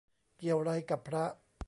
[0.37, 1.25] เกี่ยวไรกับพระ